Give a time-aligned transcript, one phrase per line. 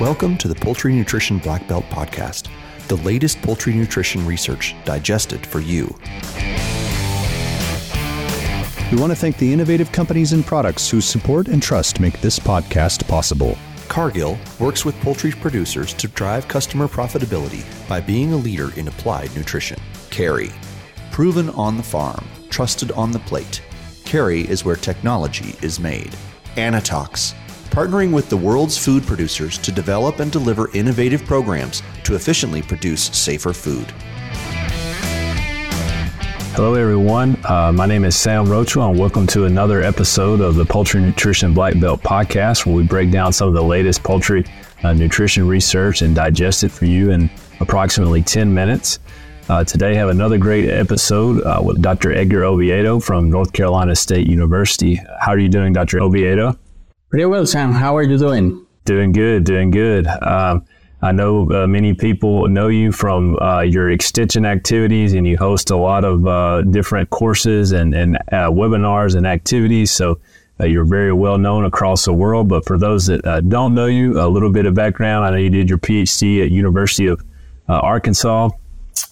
[0.00, 2.48] Welcome to the Poultry Nutrition Black Belt Podcast,
[2.88, 5.84] the latest poultry nutrition research digested for you.
[8.90, 12.40] We want to thank the innovative companies and products whose support and trust make this
[12.40, 13.56] podcast possible.
[13.86, 19.32] Cargill works with poultry producers to drive customer profitability by being a leader in applied
[19.36, 19.80] nutrition.
[20.10, 20.50] Kerry,
[21.12, 23.62] proven on the farm, trusted on the plate.
[24.04, 26.16] Kerry is where technology is made.
[26.56, 27.34] Anitox,
[27.74, 33.06] partnering with the world's food producers to develop and deliver innovative programs to efficiently produce
[33.06, 33.90] safer food.
[36.54, 37.36] Hello, everyone.
[37.44, 41.52] Uh, my name is Sam Rochell, and welcome to another episode of the Poultry Nutrition
[41.52, 44.44] Black Belt podcast, where we break down some of the latest poultry
[44.84, 47.28] uh, nutrition research and digest it for you in
[47.58, 49.00] approximately 10 minutes.
[49.48, 52.12] Uh, today, I have another great episode uh, with Dr.
[52.12, 54.94] Edgar Oviedo from North Carolina State University.
[54.94, 55.98] How are you doing, Dr.
[56.00, 56.56] Oviedo?
[57.14, 57.70] Pretty well, Sam.
[57.70, 58.66] How are you doing?
[58.84, 60.08] Doing good, doing good.
[60.08, 60.64] Um,
[61.00, 65.70] I know uh, many people know you from uh, your extension activities, and you host
[65.70, 69.92] a lot of uh, different courses and, and uh, webinars and activities.
[69.92, 70.18] So
[70.58, 72.48] uh, you're very well known across the world.
[72.48, 75.24] But for those that uh, don't know you, a little bit of background.
[75.24, 77.22] I know you did your PhD at University of
[77.68, 78.50] Arkansas,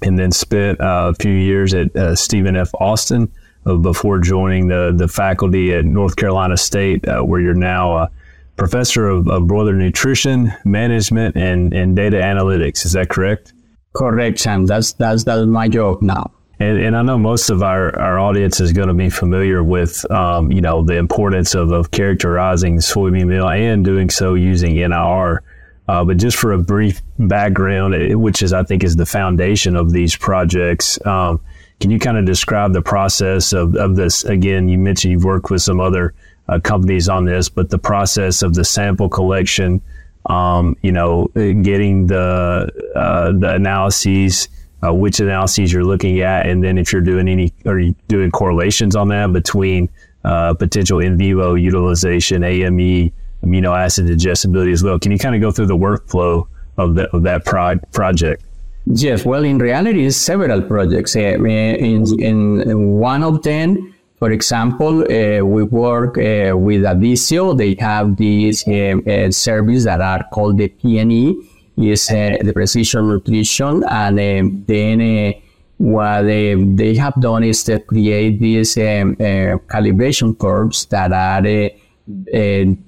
[0.00, 2.70] and then spent a few years at Stephen F.
[2.76, 3.30] Austin
[3.64, 8.10] before joining the the faculty at North Carolina State, uh, where you're now a
[8.56, 12.84] professor of, of broiler nutrition management and, and data analytics.
[12.84, 13.54] Is that correct?
[13.94, 14.66] Correct, Sam.
[14.66, 16.30] That's that's that's my job now.
[16.60, 20.08] And, and I know most of our, our audience is going to be familiar with,
[20.10, 25.42] um, you know, the importance of, of characterizing soybean meal and doing so using NIR.
[25.88, 29.90] Uh, but just for a brief background, which is I think is the foundation of
[29.90, 31.40] these projects, um,
[31.80, 34.24] can you kind of describe the process of, of this?
[34.24, 36.14] Again, you mentioned you've worked with some other
[36.48, 39.80] uh, companies on this, but the process of the sample collection,
[40.26, 44.48] um, you know, getting the uh, the analyses,
[44.84, 48.30] uh, which analyses you're looking at, and then if you're doing any, are you doing
[48.30, 49.88] correlations on that between
[50.24, 53.10] uh, potential in vivo utilization, AME,
[53.42, 54.98] amino acid digestibility as well?
[54.98, 56.46] Can you kind of go through the workflow
[56.76, 58.44] of, the, of that pro- project?
[58.92, 61.14] Yes, well, in reality, it's several projects.
[61.14, 67.56] Uh, in, in one of them, for example, uh, we work uh, with Adisseo.
[67.56, 71.36] They have these uh, service that are called the PNE,
[71.78, 75.34] is the precision nutrition, and then
[75.76, 81.70] what they, they have done is to create these um, calibration curves that are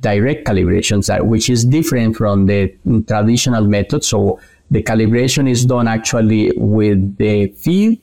[0.00, 2.72] direct calibrations, which is different from the
[3.08, 4.04] traditional method.
[4.04, 4.38] So
[4.70, 8.00] the calibration is done actually with the feed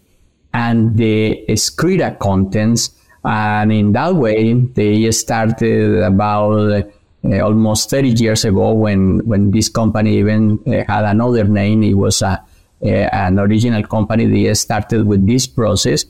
[0.53, 2.91] and the excreta contents.
[3.25, 6.85] And in that way, they started about
[7.25, 11.83] uh, almost 30 years ago when, when this company even uh, had another name.
[11.83, 12.43] It was a,
[12.83, 14.25] uh, an original company.
[14.25, 16.05] They started with this process.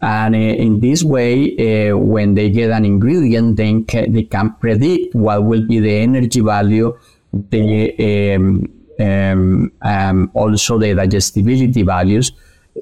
[0.00, 5.42] And in this way, when they get an ingredient, then ca- they can predict what
[5.42, 6.96] will be the energy value,
[7.32, 12.32] the um, um, um, also the digestibility values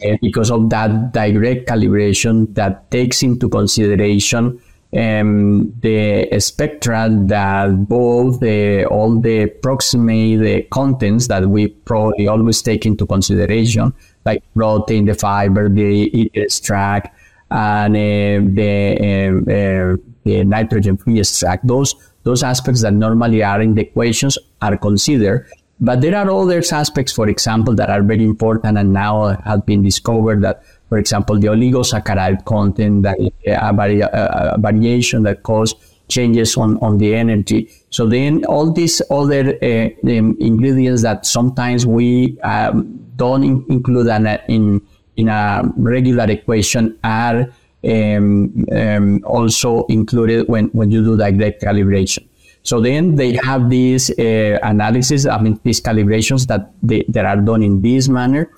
[0.05, 4.61] uh, because of that direct calibration that takes into consideration
[4.97, 12.63] um, the spectra that both the, all the proximate the contents that we probably always
[12.63, 13.93] take into consideration,
[14.25, 17.15] like protein, the fiber, the extract,
[17.51, 21.67] and uh, the, uh, uh, the nitrogen-free extract.
[21.67, 26.63] Those those aspects that normally are in the equations are considered but there are other
[26.73, 31.39] aspects, for example, that are very important and now have been discovered that, for example,
[31.39, 35.75] the oligosaccharide content, that a, vari- a variation that cause
[36.09, 37.69] changes on, on the energy.
[37.91, 44.07] So then all these other uh, um, ingredients that sometimes we um, don't in- include
[44.07, 44.81] in a, in,
[45.17, 47.47] in a regular equation are
[47.85, 52.27] um, um also included when, when you do direct calibration.
[52.67, 57.41] So then they have these uh, analysis, I mean, these calibrations that they, that are
[57.41, 58.51] done in this manner.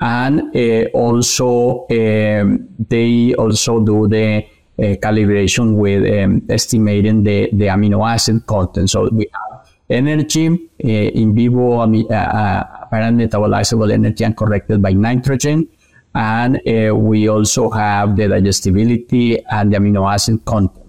[0.00, 4.44] And uh, also, um, they also do the
[4.78, 8.90] uh, calibration with um, estimating the, the amino acid content.
[8.90, 15.66] So we have energy, uh, in vivo apparent metabolizable energy and corrected by nitrogen.
[16.14, 20.83] And uh, we also have the digestibility and the amino acid content.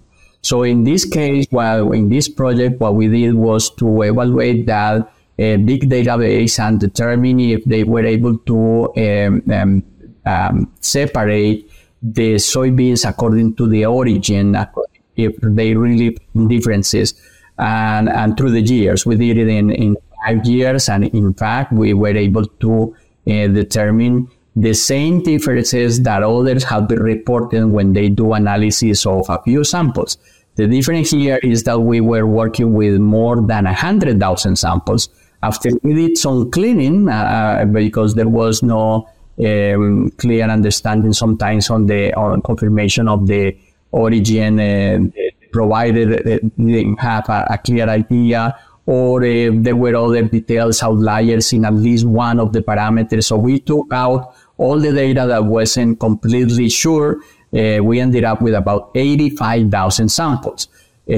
[0.46, 5.00] So in this case, while in this project, what we did was to evaluate that
[5.02, 9.82] uh, big database and determine if they were able to um, um,
[10.24, 11.68] um, separate
[12.00, 14.56] the soybeans according to the origin,
[15.16, 16.16] if they really
[16.46, 17.14] differences,
[17.58, 19.04] and, and through the years.
[19.04, 20.88] We did it in, in five years.
[20.88, 22.94] And in fact, we were able to
[23.26, 29.28] uh, determine the same differences that others have been reporting when they do analysis of
[29.28, 30.16] a few samples.
[30.56, 35.08] The difference here is that we were working with more than 100,000 samples.
[35.42, 39.08] After we did some cleaning, uh, uh, because there was no
[39.38, 43.54] um, clear understanding sometimes on the on confirmation of the
[43.92, 44.98] origin uh,
[45.52, 48.56] provided uh, didn't have a, a clear idea
[48.86, 53.24] or there were other details outliers in at least one of the parameters.
[53.24, 57.20] So we took out all the data that wasn't completely sure.
[57.54, 60.68] Uh, we ended up with about 85,000 samples.
[61.08, 61.14] Uh,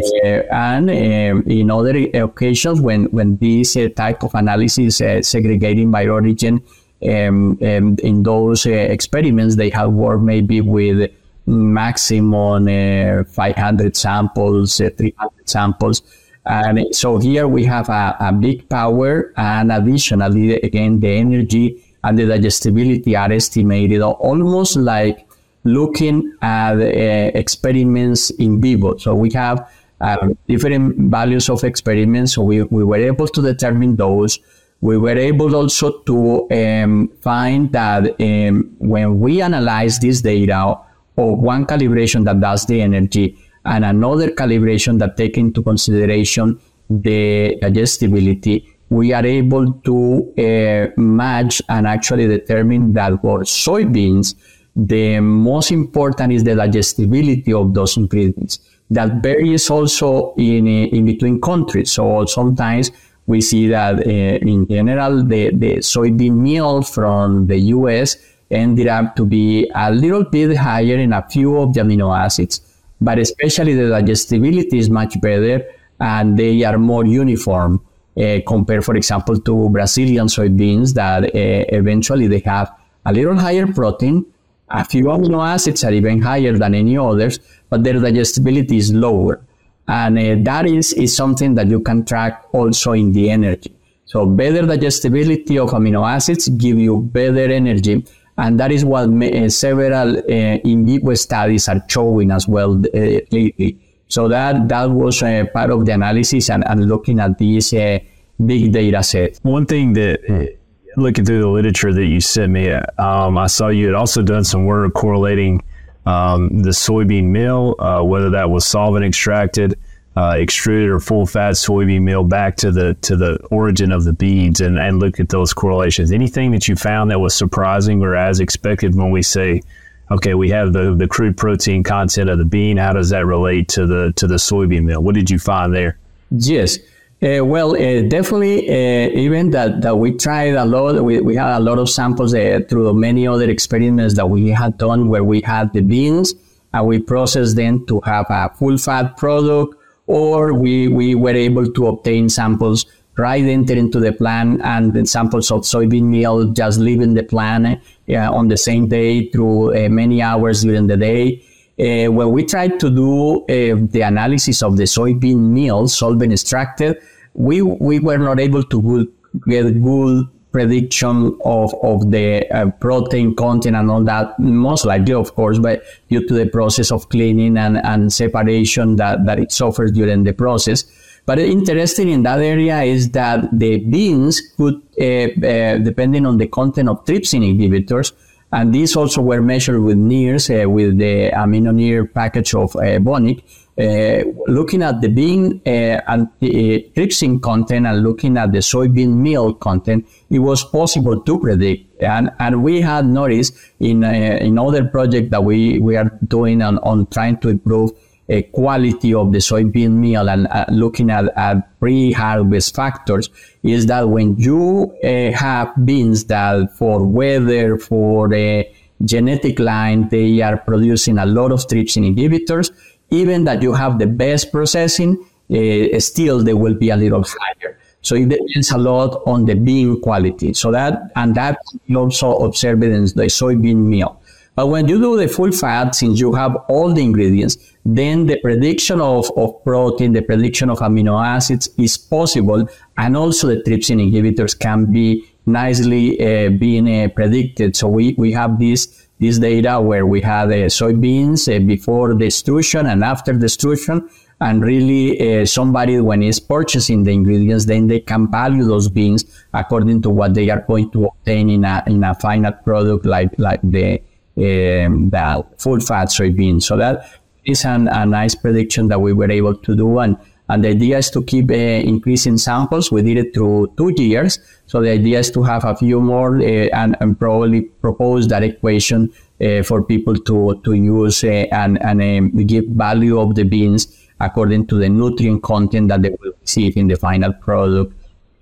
[0.53, 6.07] and um, in other occasions, when, when this uh, type of analysis uh, segregating by
[6.07, 6.63] origin,
[7.09, 11.11] um, um, in those uh, experiments, they have worked maybe with
[11.47, 16.03] maximum uh, 500 samples, 300 samples.
[16.45, 22.19] And so here we have a, a big power, and additionally, again, the energy and
[22.19, 25.28] the digestibility are estimated almost like
[25.73, 28.97] looking at uh, experiments in vivo.
[28.97, 29.71] So we have
[30.01, 32.35] um, different values of experiments.
[32.35, 34.39] So we, we were able to determine those.
[34.81, 40.79] We were able also to um, find that um, when we analyze this data
[41.17, 47.59] of one calibration that does the energy, and another calibration that take into consideration the
[47.61, 48.57] digestibility,
[48.89, 54.35] we are able to uh, match and actually determine that for soybeans,
[54.79, 58.61] the most important is the digestibility of those ingredients.
[58.91, 61.93] That varies also in, in between countries.
[61.93, 62.91] So sometimes
[63.27, 68.17] we see that uh, in general, the, the soybean meal from the US
[68.51, 72.63] ended up to be a little bit higher in a few of the amino acids
[73.01, 75.65] but especially the digestibility is much better
[76.01, 77.81] and they are more uniform
[78.21, 82.73] uh, compared, for example, to Brazilian soybeans that uh, eventually they have
[83.07, 84.25] a little higher protein,
[84.71, 87.39] a few amino acids are even higher than any others,
[87.69, 89.41] but their digestibility is lower.
[89.87, 93.75] And uh, that is, is something that you can track also in the energy.
[94.05, 98.05] So better digestibility of amino acids give you better energy
[98.39, 103.21] and that is what uh, several uh, in vivo studies are showing as well uh,
[103.31, 103.79] lately.
[104.07, 107.99] So that that was uh, part of the analysis and, and looking at this uh,
[108.45, 109.39] big data set.
[109.43, 110.57] One thing that
[110.99, 114.45] looking through the literature that you sent me, um, I saw you had also done
[114.45, 115.63] some work correlating
[116.07, 117.75] um, the soybean meal,
[118.05, 119.79] whether that was solvent extracted
[120.19, 124.13] uh, extruded or full fat soybean meal back to the to the origin of the
[124.13, 126.11] beans and, and look at those correlations.
[126.11, 129.63] Anything that you found that was surprising or as expected when we say,
[130.11, 132.79] okay, we have the, the crude protein content of the bean.
[132.79, 135.01] How does that relate to the to the soybean meal?
[135.01, 135.99] What did you find there?
[136.33, 136.79] Yes.
[137.21, 141.57] Uh, well, uh, definitely, uh, even that, that we tried a lot, we, we had
[141.57, 145.41] a lot of samples uh, through many other experiments that we had done where we
[145.41, 146.33] had the beans
[146.73, 149.75] and we processed them to have a full fat product
[150.07, 152.87] or we, we were able to obtain samples
[153.17, 158.33] right enter into the plant and samples of soybean meal just leaving the plant uh,
[158.33, 161.43] on the same day through uh, many hours during the day.
[161.81, 167.01] Uh, when we tried to do uh, the analysis of the soybean meal, solvent extracted,
[167.35, 169.13] we, we were not able to
[169.47, 175.33] get good prediction of, of the uh, protein content and all that, most likely, of
[175.37, 179.93] course, but due to the process of cleaning and, and separation that, that it suffers
[179.93, 180.85] during the process.
[181.27, 187.05] But interesting in that area is that the beans could, depending on the content of
[187.05, 188.13] trypsin inhibitors,
[188.53, 192.81] and these also were measured with NIRS, uh, with the amino NIR package of uh,
[192.81, 193.43] Evonik,
[193.79, 199.15] uh, looking at the bean uh, and the trypsin content and looking at the soybean
[199.15, 202.03] meal content, it was possible to predict.
[202.03, 206.63] And, and we had noticed in, uh, in other projects that we, we are doing
[206.63, 207.93] on, on trying to improve
[208.29, 213.31] a quality of the soybean meal and uh, looking at, at pre-harvest factors
[213.63, 218.69] is that when you uh, have beans that for weather, for the
[219.05, 222.71] genetic line, they are producing a lot of trypsin inhibitors,
[223.11, 225.17] even that you have the best processing,
[225.51, 227.79] uh, still they will be a little higher.
[228.03, 230.53] So it depends a lot on the bean quality.
[230.55, 231.59] So that, and that
[231.95, 234.21] also observed in the soybean meal.
[234.59, 238.41] But when you do the full fat, since you have all the ingredients, then the
[238.41, 242.69] prediction of, of protein, the prediction of amino acids is possible.
[242.97, 247.77] And also the trypsin inhibitors can be nicely uh, being uh, predicted.
[247.77, 252.27] So we, we have this this data where we had uh, soybeans uh, before the
[252.27, 254.11] extrusion and after the extrusion,
[254.41, 259.25] and really uh, somebody when is purchasing the ingredients then they can value those beans
[259.55, 263.37] according to what they are going to obtain in a in a final product like
[263.39, 264.01] like the
[264.39, 269.31] um, the full fat soybean so that is an, a nice prediction that we were
[269.31, 270.17] able to do and
[270.51, 272.91] and the idea is to keep uh, increasing samples.
[272.91, 274.39] We did it through two years.
[274.67, 278.43] So the idea is to have a few more uh, and, and, probably propose that
[278.43, 283.45] equation uh, for people to, to use uh, and, and um, give value of the
[283.45, 287.93] beans according to the nutrient content that they will receive in the final product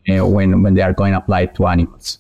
[0.09, 2.19] uh, when, when they are going to apply to animals.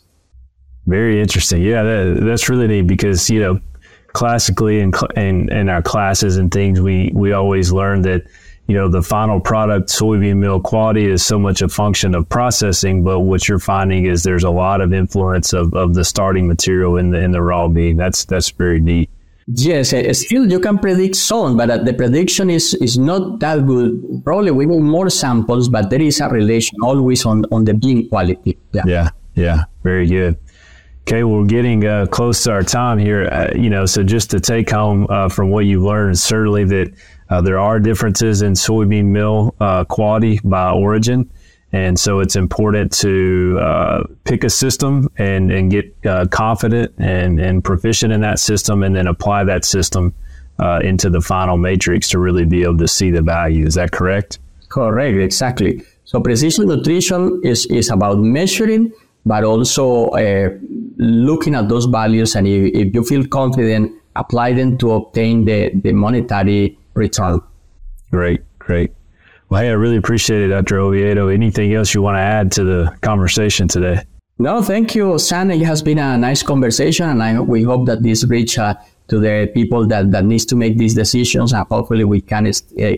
[0.86, 1.62] Very interesting.
[1.62, 3.60] Yeah, that, that's really neat because, you know,
[4.08, 8.26] classically in, in, in our classes and things, we, we always learn that–
[8.66, 13.04] you know, the final product, soybean meal quality, is so much a function of processing.
[13.04, 16.96] But what you're finding is there's a lot of influence of, of the starting material
[16.96, 17.96] in the in the raw bean.
[17.96, 19.08] That's that's very neat.
[19.46, 23.64] Yes, eh, still you can predict some, but uh, the prediction is is not that
[23.66, 24.22] good.
[24.24, 28.08] Probably we need more samples, but there is a relation always on on the bean
[28.08, 28.58] quality.
[28.72, 29.64] Yeah, yeah, yeah.
[29.84, 30.36] very good.
[31.08, 33.26] Okay, well, we're getting uh, close to our time here.
[33.26, 36.92] Uh, you know, so just to take home uh, from what you've learned, certainly that
[37.30, 41.30] uh, there are differences in soybean meal uh, quality by origin.
[41.70, 45.94] And so it's important to uh, pick a system and, and get
[46.32, 50.12] confident and, and proficient in that system and then apply that system
[50.82, 53.64] into the final matrix to really be able to see the value.
[53.64, 54.40] Is that correct?
[54.70, 55.84] Correct, exactly.
[56.04, 58.92] So precision nutrition is, is about measuring,
[59.26, 60.50] but also uh,
[60.96, 62.36] looking at those values.
[62.36, 67.40] And if, if you feel confident, apply them to obtain the, the monetary return.
[68.12, 68.92] Great, great.
[69.50, 70.78] Well, hey, I really appreciate it, Dr.
[70.78, 71.28] Oviedo.
[71.28, 74.02] Anything else you want to add to the conversation today?
[74.38, 75.50] No, thank you, Sam.
[75.50, 78.74] It has been a nice conversation, and I, we hope that this reach uh,
[79.08, 82.52] to the people that, that needs to make these decisions, and hopefully we can uh,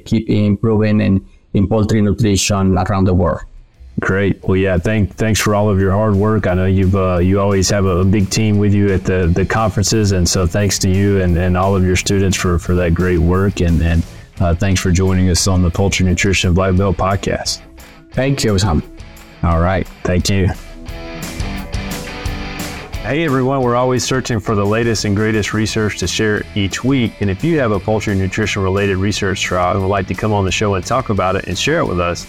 [0.04, 3.42] keep improving in, in poultry nutrition around the world.
[4.00, 4.42] Great.
[4.44, 4.78] Well, yeah.
[4.78, 6.46] Thank, thanks for all of your hard work.
[6.46, 9.44] I know you've uh, you always have a, big team with you at the, the
[9.44, 12.94] conferences, and so thanks to you and, and all of your students for, for that
[12.94, 13.60] great work.
[13.60, 14.06] And, and
[14.40, 17.60] uh, thanks for joining us on the Poultry Nutrition Black Belt podcast.
[18.12, 18.82] Thank you, Sam.
[19.42, 19.86] All right.
[20.04, 20.48] Thank you.
[23.02, 27.22] Hey everyone, we're always searching for the latest and greatest research to share each week.
[27.22, 30.32] And if you have a poultry nutrition related research trial and would like to come
[30.32, 32.26] on the show and talk about it and share it with us,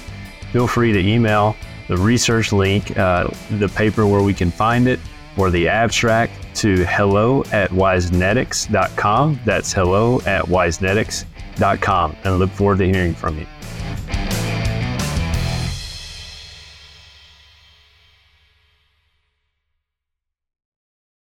[0.51, 1.55] feel free to email
[1.87, 4.99] the research link, uh, the paper where we can find it,
[5.37, 9.39] or the abstract to hello at wisenetics.com.
[9.45, 12.15] That's hello at wisenetics.com.
[12.23, 13.47] And I look forward to hearing from you.